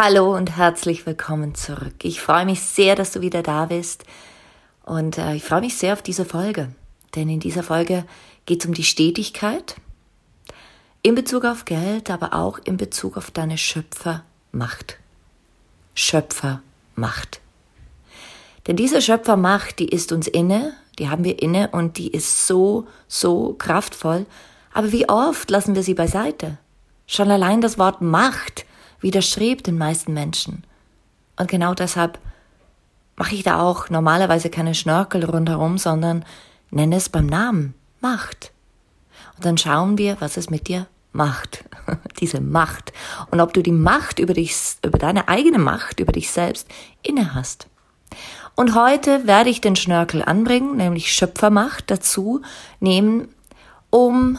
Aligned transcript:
Hallo 0.00 0.32
und 0.32 0.56
herzlich 0.56 1.06
willkommen 1.06 1.56
zurück. 1.56 2.04
Ich 2.04 2.20
freue 2.20 2.44
mich 2.44 2.60
sehr, 2.60 2.94
dass 2.94 3.10
du 3.10 3.20
wieder 3.20 3.42
da 3.42 3.64
bist 3.64 4.04
und 4.84 5.18
äh, 5.18 5.34
ich 5.34 5.42
freue 5.42 5.60
mich 5.60 5.76
sehr 5.76 5.92
auf 5.92 6.02
diese 6.02 6.24
Folge, 6.24 6.68
denn 7.16 7.28
in 7.28 7.40
dieser 7.40 7.64
Folge 7.64 8.04
geht 8.46 8.62
es 8.62 8.68
um 8.68 8.74
die 8.74 8.84
Stetigkeit 8.84 9.74
in 11.02 11.16
Bezug 11.16 11.44
auf 11.44 11.64
Geld, 11.64 12.12
aber 12.12 12.32
auch 12.32 12.60
in 12.62 12.76
Bezug 12.76 13.16
auf 13.16 13.32
deine 13.32 13.58
Schöpfermacht. 13.58 14.98
Schöpfermacht. 15.96 17.40
Denn 18.68 18.76
diese 18.76 19.02
Schöpfermacht, 19.02 19.80
die 19.80 19.88
ist 19.88 20.12
uns 20.12 20.28
inne, 20.28 20.74
die 21.00 21.08
haben 21.08 21.24
wir 21.24 21.42
inne 21.42 21.70
und 21.72 21.98
die 21.98 22.12
ist 22.12 22.46
so, 22.46 22.86
so 23.08 23.54
kraftvoll. 23.54 24.26
Aber 24.72 24.92
wie 24.92 25.08
oft 25.08 25.50
lassen 25.50 25.74
wir 25.74 25.82
sie 25.82 25.94
beiseite? 25.94 26.56
Schon 27.08 27.32
allein 27.32 27.60
das 27.60 27.78
Wort 27.78 28.00
Macht 28.00 28.64
widerstrebt 29.00 29.66
den 29.66 29.78
meisten 29.78 30.12
Menschen. 30.12 30.64
Und 31.36 31.48
genau 31.48 31.74
deshalb 31.74 32.18
mache 33.16 33.34
ich 33.34 33.42
da 33.42 33.60
auch 33.60 33.90
normalerweise 33.90 34.50
keine 34.50 34.74
Schnörkel 34.74 35.24
rundherum, 35.24 35.78
sondern 35.78 36.24
nenne 36.70 36.96
es 36.96 37.08
beim 37.08 37.26
Namen 37.26 37.74
Macht. 38.00 38.52
Und 39.36 39.44
dann 39.44 39.58
schauen 39.58 39.98
wir, 39.98 40.16
was 40.20 40.36
es 40.36 40.50
mit 40.50 40.68
dir 40.68 40.86
macht. 41.12 41.64
Diese 42.20 42.40
Macht. 42.40 42.92
Und 43.30 43.40
ob 43.40 43.52
du 43.52 43.62
die 43.62 43.72
Macht 43.72 44.18
über 44.18 44.34
dich, 44.34 44.54
über 44.84 44.98
deine 44.98 45.28
eigene 45.28 45.58
Macht, 45.58 46.00
über 46.00 46.12
dich 46.12 46.30
selbst 46.30 46.68
inne 47.02 47.34
hast. 47.34 47.66
Und 48.54 48.74
heute 48.74 49.26
werde 49.26 49.50
ich 49.50 49.60
den 49.60 49.76
Schnörkel 49.76 50.22
anbringen, 50.22 50.76
nämlich 50.76 51.12
Schöpfermacht 51.12 51.90
dazu 51.90 52.42
nehmen, 52.80 53.28
um 53.90 54.38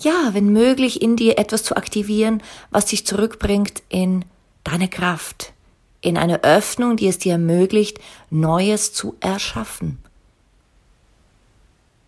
ja, 0.00 0.30
wenn 0.32 0.52
möglich, 0.52 1.02
in 1.02 1.16
dir 1.16 1.38
etwas 1.38 1.62
zu 1.62 1.76
aktivieren, 1.76 2.42
was 2.70 2.86
dich 2.86 3.06
zurückbringt 3.06 3.82
in 3.88 4.24
deine 4.64 4.88
Kraft, 4.88 5.52
in 6.00 6.18
eine 6.18 6.42
Öffnung, 6.42 6.96
die 6.96 7.08
es 7.08 7.18
dir 7.18 7.32
ermöglicht, 7.32 7.98
Neues 8.30 8.92
zu 8.92 9.16
erschaffen. 9.20 9.98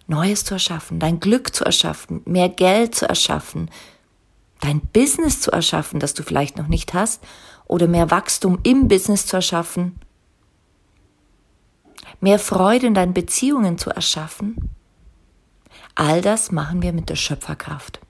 Neues 0.09 0.45
zu 0.45 0.55
erschaffen, 0.55 0.99
dein 0.99 1.21
Glück 1.21 1.55
zu 1.55 1.65
erschaffen, 1.65 2.23
mehr 2.25 2.49
Geld 2.49 2.95
zu 2.95 3.09
erschaffen, 3.09 3.71
dein 4.61 4.81
Business 4.81 5.41
zu 5.41 5.51
erschaffen, 5.51 6.01
das 6.01 6.15
du 6.15 6.23
vielleicht 6.23 6.57
noch 6.57 6.69
nicht 6.69 6.95
hast, 6.95 7.23
oder 7.67 7.89
mehr 7.89 8.11
Wachstum 8.11 8.61
im 8.63 8.87
Business 8.89 9.27
zu 9.27 9.37
erschaffen, 9.37 9.99
mehr 12.21 12.39
Freude 12.39 12.87
in 12.87 12.95
deinen 12.95 13.15
Beziehungen 13.15 13.79
zu 13.79 13.91
erschaffen, 13.91 14.66
All 15.97 16.21
das 16.21 16.53
machen 16.53 16.83
wir 16.83 16.93
mit 16.93 17.09
der 17.09 17.17
Schöpferkraft. 17.17 18.01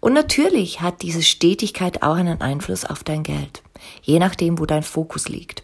Und 0.00 0.14
natürlich 0.14 0.80
hat 0.80 1.02
diese 1.02 1.22
Stetigkeit 1.22 2.02
auch 2.02 2.16
einen 2.16 2.40
Einfluss 2.40 2.84
auf 2.84 3.04
dein 3.04 3.22
Geld, 3.22 3.62
je 4.02 4.18
nachdem, 4.18 4.58
wo 4.58 4.66
dein 4.66 4.82
Fokus 4.82 5.28
liegt. 5.28 5.62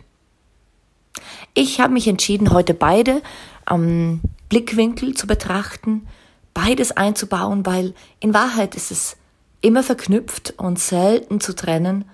Ich 1.55 1.81
habe 1.81 1.93
mich 1.93 2.09
entschieden, 2.09 2.51
heute 2.51 2.75
beide 2.75 3.23
am 3.65 4.21
Blickwinkel 4.49 5.15
zu 5.15 5.27
betrachten, 5.27 6.07
beides 6.55 6.93
einzubauen, 6.93 7.65
weil 7.65 7.95
in 8.21 8.35
Wahrheit 8.35 8.75
ist 8.75 8.91
es 8.91 9.17
immer 9.61 9.83
verknüpft 9.83 10.55
und 10.59 10.79
selten 10.79 11.41
zu 11.41 11.55
trennen. 11.55 12.05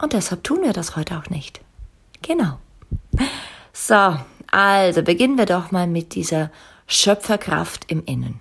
Und 0.00 0.12
deshalb 0.12 0.44
tun 0.44 0.62
wir 0.62 0.72
das 0.72 0.96
heute 0.96 1.18
auch 1.18 1.28
nicht. 1.28 1.60
Genau. 2.22 2.58
So, 3.72 4.16
also 4.50 5.02
beginnen 5.02 5.36
wir 5.36 5.46
doch 5.46 5.72
mal 5.72 5.86
mit 5.86 6.14
dieser 6.14 6.50
Schöpferkraft 6.94 7.90
im 7.90 8.04
Innen. 8.04 8.40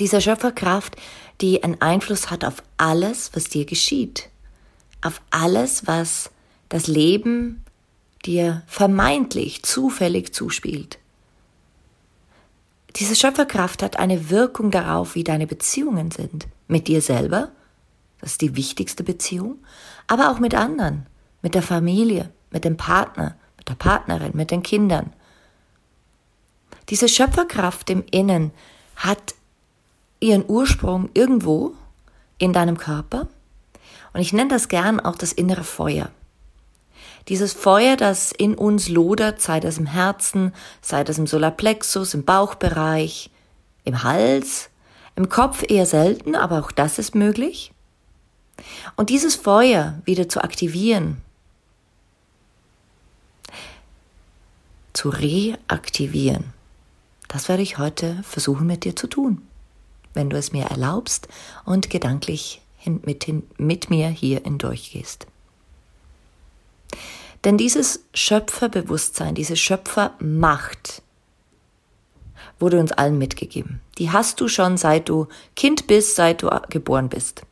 Diese 0.00 0.20
Schöpferkraft, 0.20 0.96
die 1.40 1.62
einen 1.62 1.80
Einfluss 1.80 2.28
hat 2.30 2.44
auf 2.44 2.64
alles, 2.78 3.30
was 3.34 3.44
dir 3.44 3.64
geschieht, 3.64 4.28
auf 5.02 5.22
alles, 5.30 5.86
was 5.86 6.30
das 6.68 6.88
Leben 6.88 7.62
dir 8.26 8.62
vermeintlich 8.66 9.62
zufällig 9.62 10.34
zuspielt. 10.34 10.98
Diese 12.96 13.14
Schöpferkraft 13.14 13.84
hat 13.84 14.00
eine 14.00 14.30
Wirkung 14.30 14.72
darauf, 14.72 15.14
wie 15.14 15.24
deine 15.24 15.46
Beziehungen 15.46 16.10
sind. 16.10 16.48
Mit 16.66 16.88
dir 16.88 17.00
selber, 17.00 17.52
das 18.20 18.32
ist 18.32 18.40
die 18.40 18.56
wichtigste 18.56 19.04
Beziehung, 19.04 19.58
aber 20.08 20.32
auch 20.32 20.40
mit 20.40 20.56
anderen, 20.56 21.06
mit 21.40 21.54
der 21.54 21.62
Familie, 21.62 22.32
mit 22.50 22.64
dem 22.64 22.76
Partner, 22.76 23.36
mit 23.56 23.68
der 23.68 23.74
Partnerin, 23.74 24.32
mit 24.34 24.50
den 24.50 24.64
Kindern, 24.64 25.12
diese 26.88 27.08
Schöpferkraft 27.08 27.90
im 27.90 28.04
Innen 28.10 28.52
hat 28.96 29.34
ihren 30.20 30.44
Ursprung 30.46 31.10
irgendwo 31.14 31.74
in 32.38 32.52
deinem 32.52 32.78
Körper. 32.78 33.28
Und 34.12 34.20
ich 34.20 34.32
nenne 34.32 34.50
das 34.50 34.68
gern 34.68 35.00
auch 35.00 35.16
das 35.16 35.32
innere 35.32 35.64
Feuer. 35.64 36.10
Dieses 37.28 37.54
Feuer, 37.54 37.96
das 37.96 38.32
in 38.32 38.54
uns 38.54 38.88
lodert, 38.88 39.40
sei 39.40 39.58
das 39.58 39.78
im 39.78 39.86
Herzen, 39.86 40.52
sei 40.82 41.04
das 41.04 41.18
im 41.18 41.26
Solarplexus, 41.26 42.12
im 42.14 42.24
Bauchbereich, 42.24 43.30
im 43.84 44.02
Hals, 44.02 44.68
im 45.16 45.28
Kopf 45.28 45.64
eher 45.68 45.86
selten, 45.86 46.34
aber 46.34 46.60
auch 46.60 46.70
das 46.70 46.98
ist 46.98 47.14
möglich. 47.14 47.72
Und 48.96 49.10
dieses 49.10 49.36
Feuer 49.36 50.00
wieder 50.04 50.28
zu 50.28 50.42
aktivieren, 50.42 51.20
zu 54.92 55.08
reaktivieren, 55.08 56.52
das 57.34 57.48
werde 57.48 57.64
ich 57.64 57.78
heute 57.78 58.22
versuchen 58.22 58.68
mit 58.68 58.84
dir 58.84 58.94
zu 58.94 59.08
tun, 59.08 59.42
wenn 60.12 60.30
du 60.30 60.38
es 60.38 60.52
mir 60.52 60.66
erlaubst 60.66 61.26
und 61.64 61.90
gedanklich 61.90 62.62
hin, 62.78 63.00
mit, 63.04 63.24
hin, 63.24 63.42
mit 63.58 63.90
mir 63.90 64.06
hier 64.06 64.42
hindurchgehst. 64.44 65.26
Denn 67.42 67.58
dieses 67.58 68.04
Schöpferbewusstsein, 68.14 69.34
diese 69.34 69.56
Schöpfermacht 69.56 71.02
wurde 72.60 72.78
uns 72.78 72.92
allen 72.92 73.18
mitgegeben. 73.18 73.80
Die 73.98 74.12
hast 74.12 74.40
du 74.40 74.46
schon 74.46 74.76
seit 74.76 75.08
du 75.08 75.26
Kind 75.56 75.88
bist, 75.88 76.14
seit 76.14 76.40
du 76.40 76.50
geboren 76.68 77.08
bist. 77.08 77.42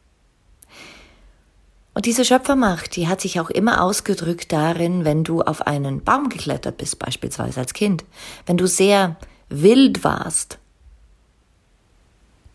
Und 1.93 2.07
diese 2.07 2.25
Schöpfermacht, 2.25 2.95
die 2.95 3.09
hat 3.09 3.21
sich 3.21 3.41
auch 3.41 3.51
immer 3.51 3.83
ausgedrückt 3.83 4.53
darin, 4.53 5.05
wenn 5.05 5.25
du 5.25 5.43
auf 5.43 5.67
einen 5.67 6.05
Baum 6.05 6.29
geklettert 6.29 6.77
bist, 6.77 7.01
beispielsweise 7.01 7.59
als 7.59 7.75
Kind. 7.75 8.05
Wenn 8.47 8.57
du 8.57 8.69
sehr 8.69 9.17
wild 9.61 10.05
warst, 10.05 10.59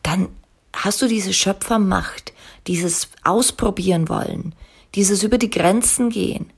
dann 0.04 0.30
hast 0.74 1.02
du 1.02 1.08
diese 1.08 1.34
Schöpfermacht, 1.34 2.34
dieses 2.66 3.10
Ausprobieren 3.24 4.10
wollen, 4.10 4.56
dieses 4.96 5.24
über 5.24 5.38
die 5.38 5.50
Grenzen 5.50 6.10
gehen, 6.10 6.52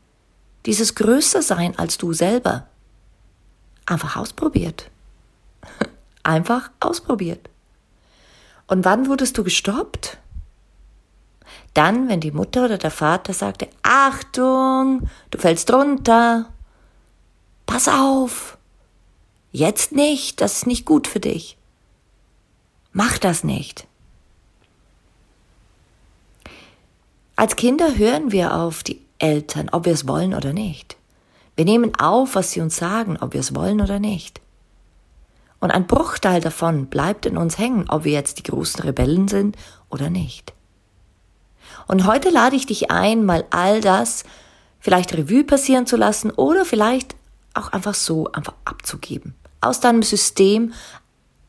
dieses 0.66 0.96
größer 0.96 1.42
sein 1.42 1.78
als 1.78 1.98
du 1.98 2.14
selber. 2.14 2.68
Einfach 3.86 4.18
ausprobiert. 4.18 4.92
Einfach 6.24 6.70
ausprobiert. 6.80 7.50
Und 8.68 8.86
wann 8.86 9.08
wurdest 9.08 9.38
du 9.38 9.44
gestoppt? 9.44 10.20
Dann, 11.74 12.08
wenn 12.08 12.20
die 12.20 12.32
Mutter 12.32 12.66
oder 12.66 12.78
der 12.78 12.92
Vater 12.92 13.34
sagte, 13.34 13.68
Achtung, 13.82 15.10
du 15.32 15.40
fällst 15.40 15.72
runter, 15.74 16.52
pass 17.66 17.88
auf, 17.88 18.59
Jetzt 19.51 19.92
nicht, 19.92 20.42
das 20.42 20.57
ist 20.57 20.68
nicht 20.68 20.86
gut 20.86 21.07
für 21.07 21.19
dich. 21.19 21.57
Mach 22.92 23.18
das 23.18 23.44
nicht. 23.44 23.88
Als 27.36 27.56
Kinder 27.56 27.98
hören 27.98 28.31
wir 28.31 28.54
auf 28.54 28.84
die 28.84 29.01
Eltern, 29.18 29.69
ob 29.69 29.86
wir 29.86 29.94
es 29.94 30.07
wollen 30.07 30.34
oder 30.34 30.54
nicht. 30.54 30.98
Wir 31.56 31.66
nehmen 31.66 31.96
auf, 31.96 32.36
was 32.36 32.51
sie 32.51 32.62
uns 32.62 32.75
sagen, 32.75 33.18
ob 33.19 33.34
wir 33.34 33.40
es 33.40 33.56
wollen 33.56 33.81
oder 33.81 34.00
nicht. 34.00 34.42
Und 35.60 35.72
ein 35.72 35.88
Bruchteil 35.88 36.42
davon 36.42 36.88
bleibt 36.88 37.25
in 37.25 37.38
uns 37.38 37.57
hängen, 37.57 37.90
ob 37.90 38.04
wir 38.04 38.13
jetzt 38.13 38.38
die 38.38 38.44
großen 38.44 38.81
Rebellen 38.81 39.28
sind 39.28 39.57
oder 39.90 40.10
nicht. 40.10 40.54
Und 41.88 42.06
heute 42.06 42.30
lade 42.30 42.56
ich 42.56 42.66
dich 42.66 42.92
ein, 42.92 43.25
mal 43.25 43.45
all 43.50 43.81
das 43.81 44.24
vielleicht 44.80 45.13
Revue 45.13 45.44
passieren 45.44 45.86
zu 45.86 45.98
lassen 45.98 46.31
oder 46.31 46.63
vielleicht 46.63 47.16
auch 47.54 47.69
einfach 47.69 47.94
so 47.94 48.31
einfach 48.31 48.54
abzugeben. 48.66 49.36
Aus 49.62 49.80
deinem 49.80 50.04
System 50.04 50.74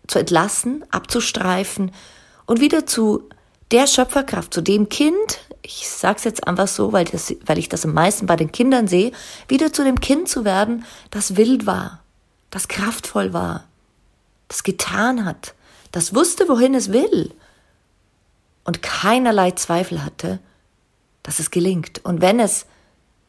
zu 0.07 0.19
entlassen, 0.19 0.85
abzustreifen 0.91 1.93
und 2.47 2.61
wieder 2.61 2.87
zu 2.87 3.29
der 3.71 3.87
Schöpferkraft, 3.87 4.53
zu 4.53 4.61
dem 4.61 4.89
Kind, 4.89 5.41
ich 5.63 5.89
sag's 5.89 6.25
jetzt 6.25 6.47
einfach 6.47 6.67
so, 6.67 6.93
weil, 6.93 7.05
das, 7.05 7.33
weil 7.47 7.59
ich 7.59 7.69
das 7.69 7.85
am 7.85 7.95
meisten 7.95 8.27
bei 8.27 8.37
den 8.37 8.51
Kindern 8.51 8.89
sehe, 8.89 9.13
wieder 9.47 9.73
zu 9.73 9.85
dem 9.85 10.01
Kind 10.01 10.29
zu 10.29 10.45
werden, 10.45 10.85
das 11.11 11.37
wild 11.37 11.67
war, 11.67 12.03
das 12.51 12.67
kraftvoll 12.67 13.33
war, 13.33 13.65
das 14.49 14.65
getan 14.65 15.25
hat, 15.25 15.55
das 15.93 16.15
wusste, 16.15 16.49
wohin 16.49 16.75
es 16.75 16.93
will 16.93 17.33
und 18.65 18.83
keinerlei 18.83 19.53
Zweifel 19.53 20.05
hatte, 20.05 20.41
dass 21.23 21.39
es 21.39 21.51
gelingt. 21.51 22.05
Und 22.05 22.21
wenn 22.21 22.41
es 22.41 22.67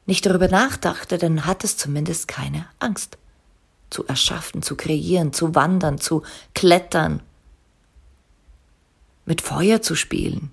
nicht 0.06 0.26
darüber 0.26 0.48
nachdachte, 0.48 1.18
dann 1.18 1.46
hat 1.46 1.64
es 1.64 1.78
zumindest 1.78 2.28
keine 2.28 2.66
Angst. 2.80 3.18
Zu 3.90 4.06
erschaffen, 4.08 4.62
zu 4.62 4.76
kreieren, 4.76 5.34
zu 5.34 5.54
wandern, 5.54 6.00
zu 6.00 6.24
klettern, 6.54 7.22
mit 9.26 9.42
Feuer 9.42 9.82
zu 9.82 9.96
spielen. 9.96 10.52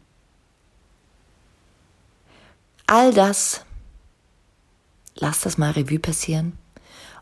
All 2.87 3.13
das, 3.13 3.65
lass 5.15 5.41
das 5.41 5.59
mal 5.59 5.73
Revue 5.73 5.99
passieren 5.99 6.59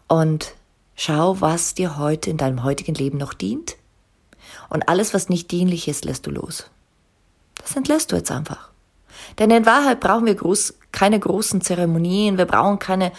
und 0.09 0.55
schau, 0.95 1.41
was 1.41 1.75
dir 1.75 1.99
heute 1.99 2.31
in 2.31 2.37
deinem 2.37 2.63
heutigen 2.63 2.95
Leben 2.95 3.19
noch 3.19 3.35
dient. 3.35 3.77
Und 4.69 4.89
alles, 4.89 5.13
was 5.13 5.29
nicht 5.29 5.51
dienlich 5.51 5.89
ist, 5.89 6.05
lässt 6.05 6.27
du 6.27 6.31
los. 6.31 6.71
Das 7.57 7.77
entlässt 7.77 8.13
du 8.13 8.17
jetzt 8.17 8.31
einfach. 8.31 8.71
Denn 9.39 9.51
in 9.51 9.67
Wahrheit 9.67 10.01
brauchen 10.01 10.27
wir 10.27 10.35
groß, 10.35 10.75
keine 10.93 11.19
großen 11.19 11.61
Zeremonien, 11.61 12.39
wir 12.39 12.47
brauchen 12.47 12.79
keine 12.79 13.13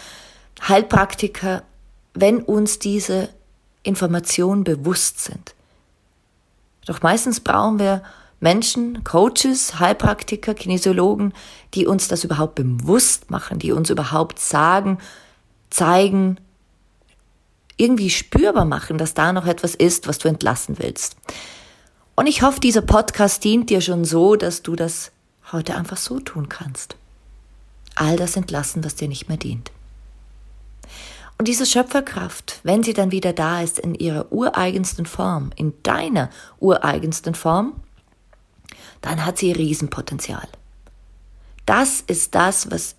Heilpraktiker, 0.66 1.62
wenn 2.14 2.42
uns 2.42 2.78
diese 2.78 3.28
Informationen 3.82 4.64
bewusst 4.64 5.24
sind. 5.24 5.54
Doch 6.86 7.02
meistens 7.02 7.40
brauchen 7.40 7.78
wir 7.78 8.02
Menschen, 8.40 9.04
Coaches, 9.04 9.78
Heilpraktiker, 9.78 10.54
Kinesiologen, 10.54 11.32
die 11.74 11.86
uns 11.86 12.08
das 12.08 12.24
überhaupt 12.24 12.54
bewusst 12.54 13.30
machen, 13.30 13.58
die 13.58 13.72
uns 13.72 13.90
überhaupt 13.90 14.38
sagen, 14.38 14.98
zeigen, 15.70 16.38
irgendwie 17.76 18.10
spürbar 18.10 18.64
machen, 18.64 18.98
dass 18.98 19.14
da 19.14 19.32
noch 19.32 19.46
etwas 19.46 19.74
ist, 19.74 20.08
was 20.08 20.18
du 20.18 20.28
entlassen 20.28 20.78
willst. 20.78 21.16
Und 22.16 22.26
ich 22.26 22.42
hoffe, 22.42 22.60
dieser 22.60 22.82
Podcast 22.82 23.44
dient 23.44 23.70
dir 23.70 23.80
schon 23.80 24.04
so, 24.04 24.34
dass 24.34 24.62
du 24.62 24.74
das 24.74 25.12
heute 25.52 25.76
einfach 25.76 25.96
so 25.96 26.20
tun 26.20 26.48
kannst. 26.48 26.96
All 27.94 28.16
das 28.16 28.36
entlassen, 28.36 28.84
was 28.84 28.94
dir 28.94 29.08
nicht 29.08 29.28
mehr 29.28 29.38
dient. 29.38 29.70
Und 31.38 31.46
diese 31.46 31.66
Schöpferkraft, 31.66 32.60
wenn 32.64 32.82
sie 32.82 32.94
dann 32.94 33.12
wieder 33.12 33.32
da 33.32 33.62
ist 33.62 33.78
in 33.78 33.94
ihrer 33.94 34.32
ureigensten 34.32 35.06
Form, 35.06 35.50
in 35.54 35.72
deiner 35.84 36.30
ureigensten 36.58 37.34
Form, 37.34 37.80
dann 39.00 39.24
hat 39.24 39.38
sie 39.38 39.52
Riesenpotenzial. 39.52 40.48
Das 41.64 42.00
ist 42.00 42.34
das, 42.34 42.70
was 42.70 42.96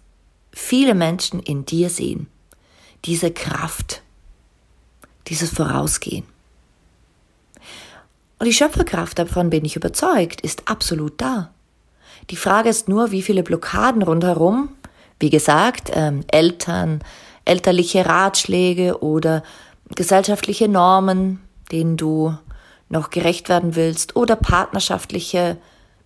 viele 0.51 0.95
Menschen 0.95 1.41
in 1.41 1.65
dir 1.65 1.89
sehen. 1.89 2.27
Diese 3.05 3.31
Kraft, 3.31 4.01
dieses 5.27 5.49
Vorausgehen. 5.49 6.25
Und 8.39 8.45
die 8.45 8.53
Schöpferkraft, 8.53 9.19
davon 9.19 9.49
bin 9.49 9.65
ich 9.65 9.75
überzeugt, 9.75 10.41
ist 10.41 10.69
absolut 10.69 11.19
da. 11.19 11.53
Die 12.29 12.35
Frage 12.35 12.69
ist 12.69 12.87
nur, 12.87 13.11
wie 13.11 13.21
viele 13.21 13.43
Blockaden 13.43 14.03
rundherum, 14.03 14.69
wie 15.19 15.29
gesagt, 15.29 15.91
ähm, 15.93 16.23
Eltern, 16.27 17.03
elterliche 17.43 18.05
Ratschläge 18.05 19.01
oder 19.01 19.43
gesellschaftliche 19.95 20.67
Normen, 20.67 21.41
denen 21.71 21.97
du 21.97 22.37
noch 22.89 23.09
gerecht 23.09 23.49
werden 23.49 23.75
willst, 23.75 24.15
oder 24.15 24.35
partnerschaftliche 24.35 25.57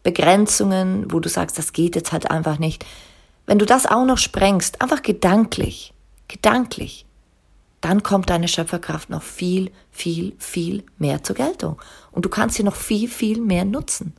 Begrenzungen, 0.03 1.11
wo 1.11 1.19
du 1.19 1.29
sagst, 1.29 1.57
das 1.57 1.73
geht 1.73 1.95
jetzt 1.95 2.11
halt 2.11 2.31
einfach 2.31 2.59
nicht. 2.59 2.85
Wenn 3.45 3.59
du 3.59 3.65
das 3.65 3.85
auch 3.85 4.05
noch 4.05 4.17
sprengst, 4.17 4.81
einfach 4.81 5.01
gedanklich, 5.01 5.93
gedanklich, 6.27 7.05
dann 7.81 8.01
kommt 8.01 8.29
deine 8.29 8.47
Schöpferkraft 8.47 9.09
noch 9.09 9.21
viel, 9.21 9.71
viel, 9.91 10.33
viel 10.39 10.83
mehr 10.97 11.21
zur 11.23 11.35
Geltung. 11.35 11.77
Und 12.11 12.23
du 12.23 12.29
kannst 12.29 12.55
sie 12.55 12.63
noch 12.63 12.75
viel, 12.75 13.09
viel 13.09 13.41
mehr 13.41 13.65
nutzen. 13.65 14.13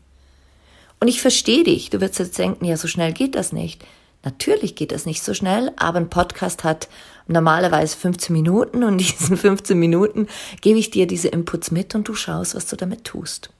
Und 1.04 1.08
ich 1.08 1.20
verstehe 1.20 1.64
dich. 1.64 1.90
Du 1.90 2.00
wirst 2.00 2.18
jetzt 2.18 2.38
denken, 2.38 2.64
ja, 2.64 2.78
so 2.78 2.88
schnell 2.88 3.12
geht 3.12 3.34
das 3.34 3.52
nicht. 3.52 3.84
Natürlich 4.22 4.74
geht 4.74 4.90
das 4.90 5.04
nicht 5.04 5.22
so 5.22 5.34
schnell, 5.34 5.70
aber 5.76 5.98
ein 5.98 6.08
Podcast 6.08 6.64
hat 6.64 6.88
normalerweise 7.26 7.94
15 7.94 8.32
Minuten 8.32 8.82
und 8.82 8.92
in 8.92 8.98
diesen 9.18 9.36
15 9.36 9.78
Minuten 9.78 10.28
gebe 10.62 10.78
ich 10.78 10.88
dir 10.88 11.06
diese 11.06 11.28
Inputs 11.28 11.70
mit 11.70 11.94
und 11.94 12.08
du 12.08 12.14
schaust, 12.14 12.54
was 12.54 12.64
du 12.64 12.76
damit 12.76 13.04
tust. 13.04 13.50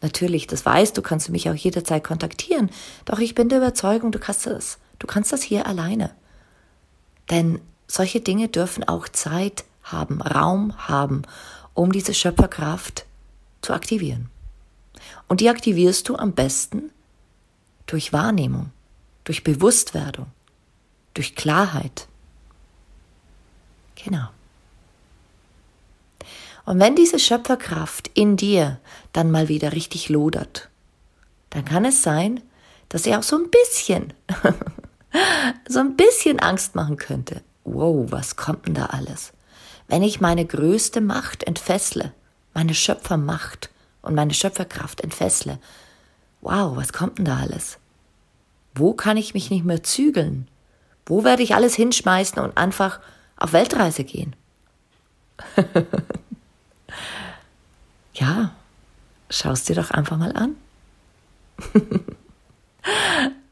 Natürlich, 0.00 0.46
das 0.46 0.64
weißt 0.64 0.96
du, 0.96 1.02
kannst 1.02 1.26
du 1.26 1.32
mich 1.32 1.50
auch 1.50 1.56
jederzeit 1.56 2.04
kontaktieren. 2.04 2.70
Doch 3.04 3.18
ich 3.18 3.34
bin 3.34 3.48
der 3.48 3.58
Überzeugung, 3.58 4.12
du 4.12 4.20
kannst 4.20 4.46
das. 4.46 4.78
Du 5.00 5.08
kannst 5.08 5.32
das 5.32 5.42
hier 5.42 5.66
alleine. 5.66 6.12
Denn 7.30 7.60
solche 7.88 8.20
Dinge 8.20 8.46
dürfen 8.46 8.84
auch 8.84 9.08
Zeit 9.08 9.64
haben, 9.82 10.22
Raum 10.22 10.72
haben, 10.86 11.22
um 11.74 11.90
diese 11.90 12.14
Schöpferkraft 12.14 13.06
zu 13.60 13.72
aktivieren. 13.72 14.30
Und 15.28 15.40
die 15.40 15.48
aktivierst 15.48 16.08
du 16.08 16.16
am 16.16 16.32
besten 16.32 16.90
durch 17.86 18.12
Wahrnehmung, 18.12 18.70
durch 19.24 19.44
Bewusstwerdung, 19.44 20.26
durch 21.14 21.34
Klarheit. 21.34 22.06
Genau. 23.94 24.28
Und 26.66 26.80
wenn 26.80 26.96
diese 26.96 27.18
Schöpferkraft 27.18 28.10
in 28.14 28.36
dir 28.36 28.78
dann 29.12 29.30
mal 29.30 29.48
wieder 29.48 29.72
richtig 29.72 30.08
lodert, 30.08 30.70
dann 31.50 31.64
kann 31.64 31.84
es 31.84 32.02
sein, 32.02 32.40
dass 32.88 33.04
sie 33.04 33.14
auch 33.14 33.22
so 33.22 33.36
ein 33.36 33.50
bisschen, 33.50 34.12
so 35.68 35.80
ein 35.80 35.96
bisschen 35.96 36.40
Angst 36.40 36.74
machen 36.74 36.96
könnte. 36.96 37.42
Wow, 37.64 38.10
was 38.10 38.36
kommt 38.36 38.66
denn 38.66 38.74
da 38.74 38.86
alles? 38.86 39.32
Wenn 39.88 40.02
ich 40.02 40.20
meine 40.20 40.46
größte 40.46 41.00
Macht 41.00 41.44
entfessle, 41.44 42.12
meine 42.54 42.74
Schöpfermacht, 42.74 43.70
und 44.04 44.14
meine 44.14 44.34
Schöpferkraft 44.34 45.00
entfessle. 45.00 45.58
Wow, 46.40 46.76
was 46.76 46.92
kommt 46.92 47.18
denn 47.18 47.24
da 47.24 47.38
alles? 47.38 47.78
Wo 48.74 48.92
kann 48.92 49.16
ich 49.16 49.34
mich 49.34 49.50
nicht 49.50 49.64
mehr 49.64 49.82
zügeln? 49.82 50.48
Wo 51.06 51.24
werde 51.24 51.42
ich 51.42 51.54
alles 51.54 51.74
hinschmeißen 51.74 52.42
und 52.42 52.56
einfach 52.56 53.00
auf 53.36 53.52
Weltreise 53.52 54.04
gehen? 54.04 54.34
ja, 58.14 58.54
schaust 59.30 59.68
dir 59.68 59.76
doch 59.76 59.90
einfach 59.90 60.16
mal 60.16 60.32
an. 60.32 60.56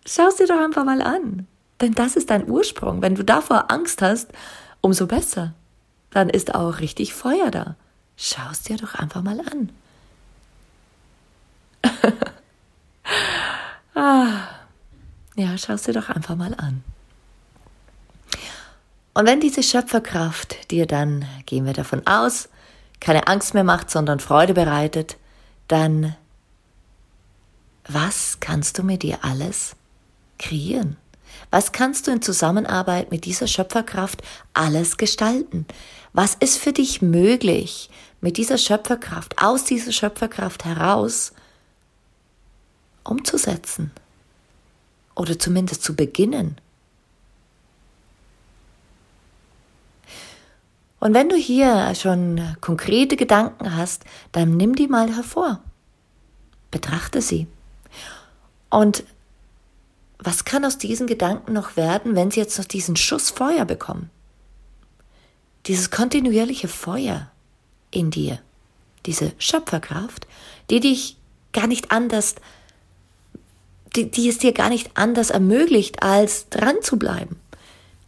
schaust 0.07 0.41
dir 0.41 0.47
doch 0.47 0.61
einfach 0.61 0.85
mal 0.85 1.03
an. 1.03 1.47
Denn 1.81 1.93
das 1.93 2.17
ist 2.17 2.31
dein 2.31 2.49
Ursprung. 2.49 3.03
Wenn 3.03 3.15
du 3.15 3.25
davor 3.25 3.71
Angst 3.71 4.03
hast, 4.03 4.31
umso 4.81 5.07
besser. 5.07 5.55
Dann 6.11 6.29
ist 6.29 6.55
auch 6.55 6.81
richtig 6.81 7.15
Feuer 7.15 7.51
da. 7.51 7.77
Schaust 8.17 8.69
dir 8.69 8.77
doch 8.77 8.95
einfach 8.95 9.23
mal 9.23 9.41
an. 9.41 9.71
Ah, 13.95 14.49
ja, 15.37 15.57
schau 15.57 15.77
dir 15.77 15.93
doch 15.93 16.09
einfach 16.09 16.37
mal 16.37 16.55
an. 16.55 16.85
Und 19.15 19.27
wenn 19.27 19.41
diese 19.41 19.63
Schöpferkraft 19.63 20.71
dir 20.71 20.87
dann, 20.87 21.27
gehen 21.47 21.67
wir 21.67 21.75
davon 21.75 22.07
aus, 22.07 22.49
keine 23.01 23.27
Angst 23.27 23.53
mehr 23.53 23.65
macht, 23.65 23.91
sondern 23.91 24.21
Freude 24.21 24.55
bereitet, 24.55 25.17
dann 25.69 26.17
was 27.89 28.39
kannst 28.41 28.79
du 28.79 28.83
mit 28.83 29.03
dir 29.03 29.19
alles 29.23 29.75
kreieren? 30.39 30.97
Was 31.51 31.73
kannst 31.73 32.07
du 32.07 32.13
in 32.13 32.23
Zusammenarbeit 32.23 33.11
mit 33.11 33.25
dieser 33.25 33.47
Schöpferkraft 33.47 34.23
alles 34.55 34.97
gestalten? 34.97 35.67
Was 36.13 36.35
ist 36.35 36.59
für 36.59 36.73
dich 36.73 37.03
möglich, 37.03 37.91
mit 38.21 38.37
dieser 38.37 38.57
Schöpferkraft, 38.57 39.43
aus 39.43 39.65
dieser 39.65 39.93
Schöpferkraft 39.93 40.65
heraus 40.65 41.33
umzusetzen 43.05 43.91
oder 45.15 45.39
zumindest 45.39 45.83
zu 45.83 45.95
beginnen. 45.95 46.57
Und 51.01 51.15
wenn 51.15 51.29
du 51.29 51.35
hier 51.35 51.95
schon 51.97 52.57
konkrete 52.61 53.17
Gedanken 53.17 53.77
hast, 53.77 54.05
dann 54.31 54.57
nimm 54.57 54.77
die 54.77 54.87
mal 54.87 55.13
hervor. 55.13 55.61
Betrachte 56.71 57.21
sie. 57.21 57.49
Und 58.71 59.03
was 60.19 60.45
kann 60.45 60.65
aus 60.65 60.79
diesen 60.79 61.09
Gedanken 61.09 61.53
noch 61.53 61.77
werden, 61.77 62.15
wenn 62.15 62.31
sie 62.31 62.39
jetzt 62.39 62.57
noch 62.57 62.67
diesen 62.67 62.95
Schuss 62.95 63.31
Feuer 63.31 63.65
bekommen? 63.65 64.11
Dieses 65.67 65.91
kontinuierliche 65.91 66.69
Feuer 66.69 67.31
in 67.91 68.13
dir, 68.13 68.39
diese 69.05 69.33
Schöpferkraft, 69.39 70.29
die 70.71 70.79
dich 70.79 71.17
gar 71.53 71.67
nicht 71.67 71.91
anders, 71.91 72.37
die, 73.97 74.11
die 74.11 74.29
es 74.29 74.39
dir 74.39 74.53
gar 74.53 74.69
nicht 74.69 74.91
anders 74.95 75.31
ermöglicht, 75.31 76.03
als 76.03 76.49
dran 76.49 76.77
zu 76.83 76.99
bleiben, 76.99 77.41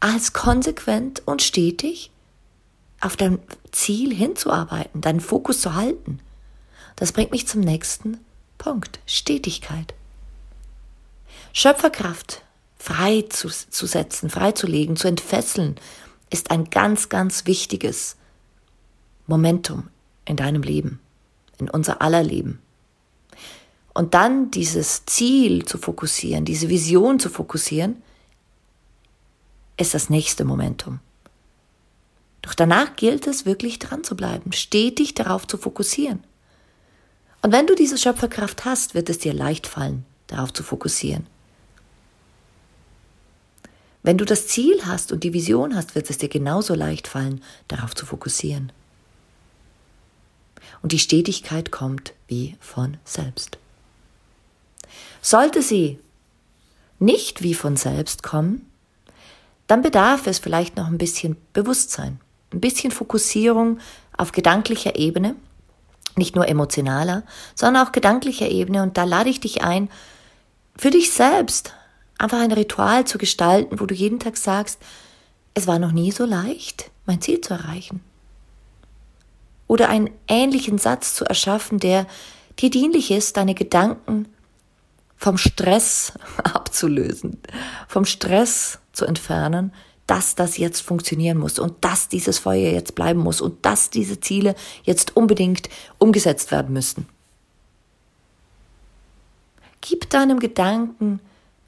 als 0.00 0.32
konsequent 0.32 1.22
und 1.26 1.42
stetig 1.42 2.10
auf 3.00 3.16
dein 3.16 3.38
Ziel 3.70 4.14
hinzuarbeiten, 4.14 5.00
deinen 5.00 5.20
Fokus 5.20 5.60
zu 5.60 5.74
halten. 5.74 6.20
Das 6.96 7.12
bringt 7.12 7.32
mich 7.32 7.46
zum 7.46 7.60
nächsten 7.60 8.18
Punkt, 8.56 9.00
Stetigkeit. 9.06 9.94
Schöpferkraft 11.52 12.44
frei 12.84 13.24
zu, 13.30 13.48
zu 13.48 13.86
setzen, 13.86 14.28
freizulegen, 14.28 14.96
zu 14.96 15.08
entfesseln, 15.08 15.76
ist 16.28 16.50
ein 16.50 16.68
ganz, 16.68 17.08
ganz 17.08 17.46
wichtiges 17.46 18.16
Momentum 19.26 19.88
in 20.26 20.36
deinem 20.36 20.62
Leben, 20.62 21.00
in 21.58 21.70
unser 21.70 22.02
aller 22.02 22.22
Leben. 22.22 22.60
Und 23.94 24.14
dann 24.14 24.50
dieses 24.50 25.06
Ziel 25.06 25.64
zu 25.64 25.78
fokussieren, 25.78 26.44
diese 26.44 26.68
Vision 26.68 27.20
zu 27.20 27.30
fokussieren, 27.30 28.02
ist 29.76 29.94
das 29.94 30.10
nächste 30.10 30.44
Momentum. 30.44 30.98
Doch 32.42 32.54
danach 32.54 32.96
gilt 32.96 33.26
es 33.26 33.46
wirklich 33.46 33.78
dran 33.78 34.04
zu 34.04 34.16
bleiben, 34.16 34.52
stetig 34.52 35.14
darauf 35.14 35.46
zu 35.46 35.56
fokussieren. 35.56 36.22
Und 37.40 37.52
wenn 37.52 37.66
du 37.66 37.74
diese 37.74 37.96
Schöpferkraft 37.96 38.64
hast, 38.64 38.94
wird 38.94 39.08
es 39.08 39.18
dir 39.18 39.32
leicht 39.32 39.66
fallen, 39.66 40.04
darauf 40.26 40.52
zu 40.52 40.62
fokussieren. 40.62 41.26
Wenn 44.02 44.18
du 44.18 44.24
das 44.24 44.48
Ziel 44.48 44.84
hast 44.84 45.12
und 45.12 45.24
die 45.24 45.32
Vision 45.32 45.74
hast, 45.74 45.94
wird 45.94 46.10
es 46.10 46.18
dir 46.18 46.28
genauso 46.28 46.74
leicht 46.74 47.08
fallen, 47.08 47.42
darauf 47.68 47.94
zu 47.94 48.04
fokussieren. 48.04 48.72
Und 50.82 50.92
die 50.92 50.98
Stetigkeit 50.98 51.70
kommt 51.70 52.12
wie 52.28 52.56
von 52.60 52.98
selbst. 53.04 53.58
Sollte 55.24 55.62
sie 55.62 55.98
nicht 56.98 57.42
wie 57.42 57.54
von 57.54 57.78
selbst 57.78 58.22
kommen, 58.22 58.70
dann 59.66 59.80
bedarf 59.80 60.26
es 60.26 60.38
vielleicht 60.38 60.76
noch 60.76 60.86
ein 60.86 60.98
bisschen 60.98 61.38
Bewusstsein, 61.54 62.20
ein 62.52 62.60
bisschen 62.60 62.90
Fokussierung 62.90 63.78
auf 64.18 64.32
gedanklicher 64.32 64.96
Ebene, 64.96 65.34
nicht 66.14 66.36
nur 66.36 66.46
emotionaler, 66.46 67.22
sondern 67.54 67.86
auch 67.86 67.92
gedanklicher 67.92 68.50
Ebene. 68.50 68.82
Und 68.82 68.98
da 68.98 69.04
lade 69.04 69.30
ich 69.30 69.40
dich 69.40 69.64
ein, 69.64 69.88
für 70.76 70.90
dich 70.90 71.10
selbst 71.10 71.72
einfach 72.18 72.40
ein 72.40 72.52
Ritual 72.52 73.06
zu 73.06 73.16
gestalten, 73.16 73.80
wo 73.80 73.86
du 73.86 73.94
jeden 73.94 74.20
Tag 74.20 74.36
sagst, 74.36 74.78
es 75.54 75.66
war 75.66 75.78
noch 75.78 75.92
nie 75.92 76.12
so 76.12 76.26
leicht, 76.26 76.90
mein 77.06 77.22
Ziel 77.22 77.40
zu 77.40 77.54
erreichen. 77.54 78.02
Oder 79.68 79.88
einen 79.88 80.10
ähnlichen 80.28 80.76
Satz 80.76 81.14
zu 81.14 81.24
erschaffen, 81.24 81.78
der 81.78 82.06
dir 82.58 82.68
dienlich 82.68 83.10
ist, 83.10 83.38
deine 83.38 83.54
Gedanken 83.54 84.28
vom 85.24 85.38
Stress 85.38 86.12
abzulösen, 86.44 87.38
vom 87.88 88.04
Stress 88.04 88.78
zu 88.92 89.06
entfernen, 89.06 89.72
dass 90.06 90.34
das 90.34 90.58
jetzt 90.58 90.82
funktionieren 90.82 91.38
muss 91.38 91.58
und 91.58 91.82
dass 91.82 92.10
dieses 92.10 92.38
Feuer 92.38 92.72
jetzt 92.72 92.94
bleiben 92.94 93.20
muss 93.20 93.40
und 93.40 93.64
dass 93.64 93.88
diese 93.88 94.20
Ziele 94.20 94.54
jetzt 94.82 95.16
unbedingt 95.16 95.70
umgesetzt 95.96 96.52
werden 96.52 96.74
müssen. 96.74 97.08
Gib 99.80 100.10
deinem 100.10 100.40
Gedanken 100.40 101.20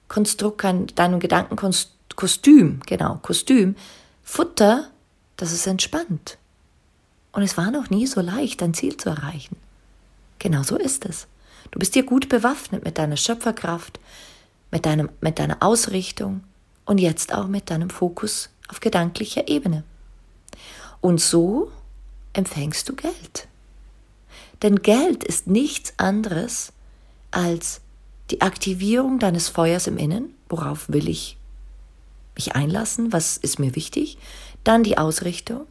Konstrukt, 0.08 0.62
deinem 0.98 1.18
Gedankenkostüm, 1.18 2.80
genau, 2.84 3.18
Kostüm, 3.22 3.74
Futter, 4.22 4.90
dass 5.38 5.52
es 5.52 5.66
entspannt. 5.66 6.36
Und 7.32 7.42
es 7.42 7.56
war 7.56 7.70
noch 7.70 7.88
nie 7.88 8.06
so 8.06 8.20
leicht, 8.20 8.60
dein 8.60 8.74
Ziel 8.74 8.98
zu 8.98 9.08
erreichen. 9.08 9.56
Genau 10.38 10.62
so 10.62 10.76
ist 10.76 11.06
es. 11.06 11.26
Du 11.70 11.78
bist 11.78 11.94
dir 11.94 12.04
gut 12.04 12.28
bewaffnet 12.28 12.84
mit 12.84 12.98
deiner 12.98 13.16
Schöpferkraft, 13.16 13.98
mit, 14.70 14.86
deinem, 14.86 15.10
mit 15.20 15.38
deiner 15.38 15.62
Ausrichtung 15.62 16.42
und 16.84 16.98
jetzt 16.98 17.32
auch 17.32 17.48
mit 17.48 17.70
deinem 17.70 17.90
Fokus 17.90 18.50
auf 18.68 18.80
gedanklicher 18.80 19.48
Ebene. 19.48 19.84
Und 21.00 21.20
so 21.20 21.70
empfängst 22.32 22.88
du 22.88 22.94
Geld. 22.94 23.48
Denn 24.62 24.82
Geld 24.82 25.24
ist 25.24 25.46
nichts 25.46 25.94
anderes 25.98 26.72
als 27.30 27.80
die 28.30 28.40
Aktivierung 28.40 29.18
deines 29.18 29.48
Feuers 29.48 29.86
im 29.86 29.98
Innen, 29.98 30.34
worauf 30.48 30.88
will 30.88 31.08
ich 31.08 31.36
mich 32.34 32.54
einlassen, 32.54 33.12
was 33.12 33.36
ist 33.36 33.58
mir 33.58 33.74
wichtig, 33.76 34.18
dann 34.64 34.82
die 34.82 34.98
Ausrichtung 34.98 35.66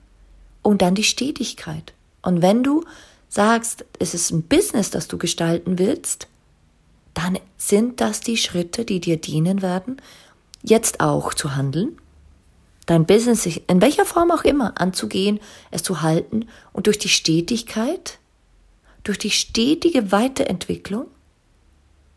und 0.62 0.82
dann 0.82 0.96
die 0.96 1.04
Stetigkeit. 1.04 1.94
Und 2.22 2.42
wenn 2.42 2.64
du 2.64 2.84
sagst, 3.30 3.86
es 4.00 4.14
ist 4.14 4.32
ein 4.32 4.44
Business, 4.44 4.90
das 4.90 5.08
du 5.08 5.18
gestalten 5.18 5.80
willst, 5.80 6.28
dann 7.14 7.40
sind 7.58 8.02
das 8.02 8.22
die 8.22 8.38
Schritte, 8.38 8.86
die 8.86 9.00
dir 9.00 9.18
dienen 9.18 9.62
werden, 9.62 10.02
jetzt 10.64 11.00
auch 11.00 11.34
zu 11.34 11.56
handeln, 11.56 11.98
dein 12.86 13.06
Business 13.06 13.46
in 13.46 13.82
welcher 13.82 14.06
Form 14.06 14.32
auch 14.32 14.44
immer 14.44 14.80
anzugehen, 14.80 15.40
es 15.72 15.84
zu 15.84 16.02
halten 16.02 16.48
und 16.74 16.88
durch 16.88 17.00
die 17.00 17.10
Stetigkeit, 17.10 18.20
durch 19.04 19.18
die 19.18 19.32
stetige 19.32 20.12
Weiterentwicklung 20.12 21.08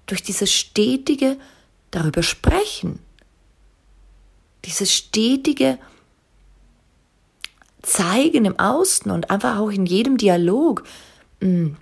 durch 0.08 0.22
dieses 0.22 0.52
stetige 0.52 1.36
darüber 1.90 2.22
sprechen, 2.22 2.98
dieses 4.64 4.92
stetige 4.92 5.78
Zeigen 7.82 8.44
im 8.44 8.58
Außen 8.58 9.10
und 9.10 9.30
einfach 9.30 9.58
auch 9.58 9.70
in 9.70 9.86
jedem 9.86 10.16
Dialog, 10.16 10.84
mh, 11.40 11.48
mm, 11.48 11.76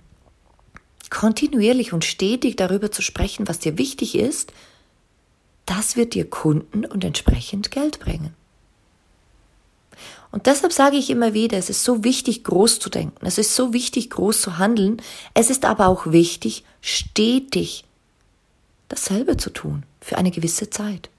kontinuierlich 1.09 1.93
und 1.93 2.03
stetig 2.03 2.57
darüber 2.57 2.91
zu 2.91 3.01
sprechen, 3.01 3.47
was 3.47 3.59
dir 3.59 3.77
wichtig 3.77 4.15
ist, 4.15 4.51
das 5.65 5.95
wird 5.95 6.13
dir 6.13 6.29
Kunden 6.29 6.85
und 6.85 7.03
entsprechend 7.03 7.71
Geld 7.71 7.99
bringen. 7.99 8.33
Und 10.31 10.45
deshalb 10.45 10.73
sage 10.73 10.97
ich 10.97 11.09
immer 11.09 11.33
wieder, 11.33 11.57
es 11.57 11.69
ist 11.69 11.83
so 11.83 12.03
wichtig, 12.03 12.43
groß 12.43 12.79
zu 12.79 12.89
denken, 12.89 13.25
es 13.25 13.37
ist 13.37 13.55
so 13.55 13.73
wichtig, 13.73 14.09
groß 14.09 14.41
zu 14.41 14.57
handeln, 14.57 15.01
es 15.33 15.49
ist 15.49 15.65
aber 15.65 15.87
auch 15.87 16.07
wichtig, 16.07 16.63
stetig 16.81 17.85
dasselbe 18.89 19.37
zu 19.37 19.49
tun 19.49 19.83
für 20.01 20.17
eine 20.17 20.31
gewisse 20.31 20.69
Zeit. 20.69 21.09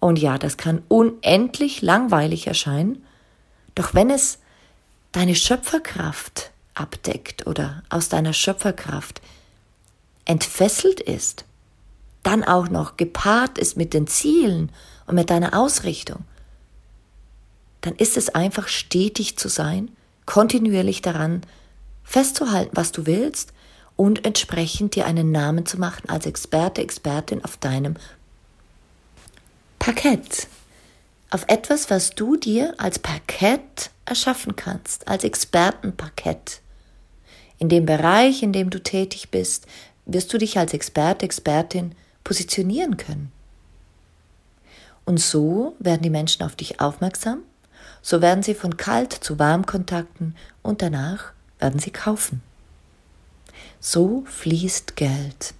Und 0.00 0.18
ja, 0.18 0.38
das 0.38 0.56
kann 0.56 0.82
unendlich 0.88 1.82
langweilig 1.82 2.46
erscheinen, 2.46 3.05
doch 3.76 3.94
wenn 3.94 4.10
es 4.10 4.38
deine 5.12 5.36
Schöpferkraft 5.36 6.50
abdeckt 6.74 7.46
oder 7.46 7.84
aus 7.88 8.08
deiner 8.08 8.32
Schöpferkraft 8.32 9.22
entfesselt 10.24 11.00
ist, 11.00 11.44
dann 12.24 12.42
auch 12.42 12.68
noch 12.68 12.96
gepaart 12.96 13.56
ist 13.58 13.76
mit 13.76 13.94
den 13.94 14.08
Zielen 14.08 14.72
und 15.06 15.14
mit 15.14 15.30
deiner 15.30 15.56
Ausrichtung, 15.56 16.24
dann 17.82 17.94
ist 17.94 18.16
es 18.16 18.30
einfach 18.30 18.66
stetig 18.66 19.38
zu 19.38 19.48
sein, 19.48 19.90
kontinuierlich 20.24 21.02
daran 21.02 21.42
festzuhalten, 22.02 22.76
was 22.76 22.90
du 22.90 23.06
willst 23.06 23.52
und 23.94 24.24
entsprechend 24.24 24.96
dir 24.96 25.06
einen 25.06 25.30
Namen 25.30 25.66
zu 25.66 25.78
machen 25.78 26.08
als 26.08 26.26
Experte, 26.26 26.82
Expertin 26.82 27.44
auf 27.44 27.56
deinem 27.58 27.94
Parkett. 29.78 30.48
Auf 31.30 31.44
etwas, 31.48 31.90
was 31.90 32.10
du 32.10 32.36
dir 32.36 32.74
als 32.78 32.98
Parkett 32.98 33.90
erschaffen 34.04 34.54
kannst, 34.56 35.08
als 35.08 35.24
Expertenparkett. 35.24 36.60
In 37.58 37.68
dem 37.68 37.86
Bereich, 37.86 38.42
in 38.42 38.52
dem 38.52 38.70
du 38.70 38.82
tätig 38.82 39.30
bist, 39.30 39.66
wirst 40.04 40.32
du 40.32 40.38
dich 40.38 40.58
als 40.58 40.72
Experte, 40.72 41.24
Expertin 41.24 41.94
positionieren 42.22 42.96
können. 42.96 43.32
Und 45.04 45.18
so 45.20 45.74
werden 45.78 46.02
die 46.02 46.10
Menschen 46.10 46.42
auf 46.42 46.56
dich 46.56 46.80
aufmerksam, 46.80 47.42
so 48.02 48.20
werden 48.20 48.42
sie 48.42 48.54
von 48.54 48.76
kalt 48.76 49.12
zu 49.12 49.38
warm 49.38 49.66
kontakten 49.66 50.36
und 50.62 50.82
danach 50.82 51.32
werden 51.58 51.80
sie 51.80 51.90
kaufen. 51.90 52.42
So 53.80 54.24
fließt 54.26 54.96
Geld. 54.96 55.54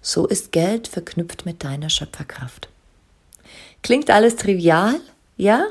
So 0.00 0.26
ist 0.26 0.52
Geld 0.52 0.88
verknüpft 0.88 1.46
mit 1.46 1.64
deiner 1.64 1.90
Schöpferkraft. 1.90 2.68
Klingt 3.82 4.10
alles 4.10 4.36
trivial? 4.36 5.00
Ja? 5.36 5.66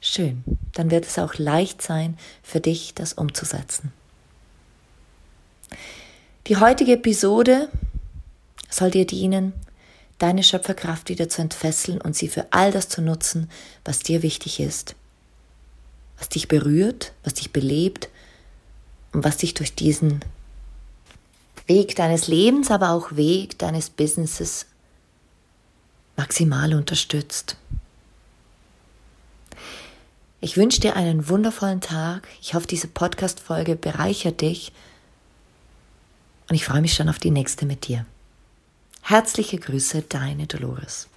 Schön. 0.00 0.44
Dann 0.72 0.90
wird 0.90 1.06
es 1.06 1.18
auch 1.18 1.34
leicht 1.38 1.82
sein, 1.82 2.18
für 2.42 2.60
dich 2.60 2.94
das 2.94 3.12
umzusetzen. 3.12 3.92
Die 6.46 6.56
heutige 6.56 6.92
Episode 6.92 7.68
soll 8.68 8.90
dir 8.90 9.06
dienen, 9.06 9.54
deine 10.18 10.42
Schöpferkraft 10.42 11.08
wieder 11.08 11.28
zu 11.28 11.40
entfesseln 11.42 12.00
und 12.00 12.16
sie 12.16 12.28
für 12.28 12.46
all 12.50 12.70
das 12.70 12.88
zu 12.88 13.02
nutzen, 13.02 13.50
was 13.84 14.00
dir 14.00 14.22
wichtig 14.22 14.60
ist, 14.60 14.94
was 16.18 16.28
dich 16.28 16.48
berührt, 16.48 17.12
was 17.22 17.34
dich 17.34 17.52
belebt 17.52 18.08
und 19.12 19.24
was 19.24 19.38
dich 19.38 19.54
durch 19.54 19.74
diesen 19.74 20.20
Weg 21.66 21.96
deines 21.96 22.28
Lebens, 22.28 22.70
aber 22.70 22.90
auch 22.90 23.16
Weg 23.16 23.58
deines 23.58 23.88
Businesses 23.88 24.66
maximal 26.16 26.74
unterstützt. 26.74 27.56
Ich 30.40 30.56
wünsche 30.56 30.80
dir 30.80 30.94
einen 30.94 31.28
wundervollen 31.28 31.80
Tag. 31.80 32.28
Ich 32.42 32.54
hoffe, 32.54 32.66
diese 32.66 32.86
Podcast-Folge 32.86 33.76
bereichert 33.76 34.42
dich. 34.42 34.72
Und 36.50 36.56
ich 36.56 36.66
freue 36.66 36.82
mich 36.82 36.94
schon 36.94 37.08
auf 37.08 37.18
die 37.18 37.30
nächste 37.30 37.64
mit 37.64 37.88
dir. 37.88 38.04
Herzliche 39.00 39.58
Grüße, 39.58 40.02
deine 40.02 40.46
Dolores. 40.46 41.08